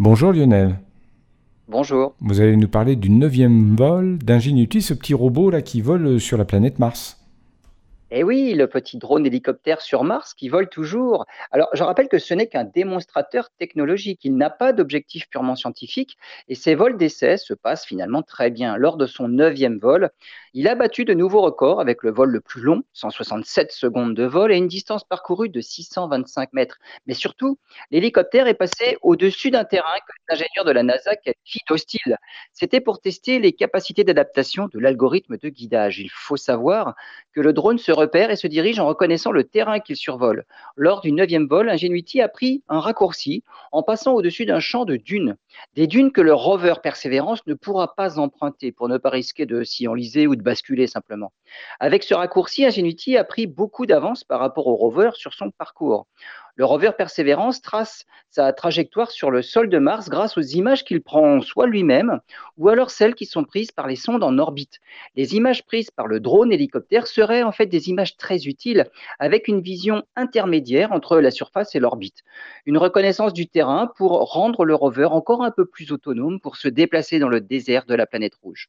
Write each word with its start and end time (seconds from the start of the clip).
Bonjour 0.00 0.32
Lionel. 0.32 0.80
Bonjour. 1.68 2.16
Vous 2.20 2.40
allez 2.40 2.56
nous 2.56 2.66
parler 2.66 2.96
du 2.96 3.10
neuvième 3.10 3.76
vol 3.76 4.18
d'Ingenuity, 4.18 4.82
ce 4.82 4.92
petit 4.92 5.14
robot 5.14 5.50
là 5.50 5.62
qui 5.62 5.82
vole 5.82 6.18
sur 6.18 6.36
la 6.36 6.44
planète 6.44 6.80
Mars. 6.80 7.23
Eh 8.16 8.22
oui, 8.22 8.54
le 8.54 8.68
petit 8.68 8.96
drone 8.96 9.26
hélicoptère 9.26 9.80
sur 9.80 10.04
Mars 10.04 10.34
qui 10.34 10.48
vole 10.48 10.68
toujours. 10.68 11.26
Alors, 11.50 11.68
je 11.72 11.82
rappelle 11.82 12.06
que 12.06 12.20
ce 12.20 12.32
n'est 12.32 12.46
qu'un 12.46 12.62
démonstrateur 12.62 13.50
technologique. 13.58 14.20
Il 14.22 14.36
n'a 14.36 14.50
pas 14.50 14.72
d'objectif 14.72 15.28
purement 15.28 15.56
scientifique 15.56 16.16
et 16.46 16.54
ses 16.54 16.76
vols 16.76 16.96
d'essai 16.96 17.38
se 17.38 17.54
passent 17.54 17.84
finalement 17.84 18.22
très 18.22 18.52
bien. 18.52 18.76
Lors 18.76 18.98
de 18.98 19.06
son 19.06 19.26
neuvième 19.26 19.80
vol, 19.80 20.10
il 20.52 20.68
a 20.68 20.76
battu 20.76 21.04
de 21.04 21.12
nouveaux 21.12 21.40
records 21.40 21.80
avec 21.80 22.04
le 22.04 22.12
vol 22.12 22.30
le 22.30 22.40
plus 22.40 22.60
long, 22.60 22.84
167 22.92 23.72
secondes 23.72 24.14
de 24.14 24.22
vol 24.22 24.52
et 24.52 24.56
une 24.58 24.68
distance 24.68 25.02
parcourue 25.02 25.48
de 25.48 25.60
625 25.60 26.52
mètres. 26.52 26.78
Mais 27.06 27.14
surtout, 27.14 27.58
l'hélicoptère 27.90 28.46
est 28.46 28.54
passé 28.54 28.96
au-dessus 29.02 29.50
d'un 29.50 29.64
terrain 29.64 29.98
que 30.06 30.12
les 30.28 30.34
ingénieurs 30.36 30.64
de 30.64 30.70
la 30.70 30.84
NASA 30.84 31.16
qualifient 31.16 31.64
d'hostile. 31.68 32.16
C'était 32.52 32.80
pour 32.80 33.00
tester 33.00 33.40
les 33.40 33.54
capacités 33.54 34.04
d'adaptation 34.04 34.68
de 34.72 34.78
l'algorithme 34.78 35.36
de 35.36 35.48
guidage. 35.48 35.98
Il 35.98 36.10
faut 36.12 36.36
savoir 36.36 36.94
que 37.32 37.40
le 37.40 37.52
drone 37.52 37.78
se 37.78 37.90
et 38.30 38.36
se 38.36 38.46
dirige 38.46 38.78
en 38.78 38.86
reconnaissant 38.86 39.32
le 39.32 39.44
terrain 39.44 39.80
qu'il 39.80 39.96
survole. 39.96 40.44
Lors 40.76 41.00
du 41.00 41.12
neuvième 41.12 41.46
vol, 41.46 41.68
Ingenuity 41.68 42.20
a 42.20 42.28
pris 42.28 42.62
un 42.68 42.80
raccourci 42.80 43.42
en 43.72 43.82
passant 43.82 44.12
au-dessus 44.14 44.46
d'un 44.46 44.60
champ 44.60 44.84
de 44.84 44.96
dunes. 44.96 45.36
Des 45.74 45.86
dunes 45.86 46.12
que 46.12 46.20
le 46.20 46.34
rover 46.34 46.74
Perseverance 46.82 47.46
ne 47.46 47.54
pourra 47.54 47.94
pas 47.94 48.18
emprunter 48.18 48.72
pour 48.72 48.88
ne 48.88 48.98
pas 48.98 49.10
risquer 49.10 49.46
de 49.46 49.64
s'y 49.64 49.88
enliser 49.88 50.26
ou 50.26 50.36
de 50.36 50.42
basculer 50.42 50.86
simplement. 50.86 51.32
Avec 51.80 52.02
ce 52.02 52.14
raccourci, 52.14 52.64
Ingenuity 52.64 53.16
a 53.16 53.24
pris 53.24 53.46
beaucoup 53.46 53.86
d'avance 53.86 54.24
par 54.24 54.40
rapport 54.40 54.66
au 54.66 54.74
rover 54.76 55.10
sur 55.14 55.34
son 55.34 55.50
parcours. 55.50 56.06
Le 56.56 56.64
rover 56.64 56.92
Perseverance 56.96 57.62
trace 57.62 58.06
sa 58.30 58.52
trajectoire 58.52 59.10
sur 59.10 59.32
le 59.32 59.42
sol 59.42 59.68
de 59.68 59.78
Mars 59.78 60.08
grâce 60.08 60.38
aux 60.38 60.42
images 60.42 60.84
qu'il 60.84 61.02
prend 61.02 61.40
soit 61.40 61.66
lui-même 61.66 62.20
ou 62.58 62.68
alors 62.68 62.92
celles 62.92 63.16
qui 63.16 63.26
sont 63.26 63.42
prises 63.42 63.72
par 63.72 63.88
les 63.88 63.96
sondes 63.96 64.22
en 64.22 64.38
orbite. 64.38 64.78
Les 65.16 65.34
images 65.34 65.66
prises 65.66 65.90
par 65.90 66.06
le 66.06 66.20
drone 66.20 66.52
hélicoptère 66.52 67.08
seraient 67.08 67.42
en 67.42 67.50
fait 67.50 67.66
des 67.66 67.88
images 67.88 68.16
très 68.16 68.46
utiles 68.46 68.88
avec 69.18 69.48
une 69.48 69.62
vision 69.62 70.04
intermédiaire 70.14 70.92
entre 70.92 71.18
la 71.18 71.32
surface 71.32 71.74
et 71.74 71.80
l'orbite. 71.80 72.22
Une 72.66 72.78
reconnaissance 72.78 73.32
du 73.32 73.48
terrain 73.48 73.88
pour 73.96 74.12
rendre 74.30 74.64
le 74.64 74.76
rover 74.76 75.06
encore 75.06 75.42
un 75.42 75.50
peu 75.50 75.66
plus 75.66 75.90
autonome 75.90 76.38
pour 76.38 76.54
se 76.54 76.68
déplacer 76.68 77.18
dans 77.18 77.28
le 77.28 77.40
désert 77.40 77.84
de 77.84 77.96
la 77.96 78.06
planète 78.06 78.36
rouge. 78.36 78.68